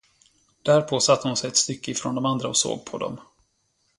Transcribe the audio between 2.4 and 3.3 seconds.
och såg på dem.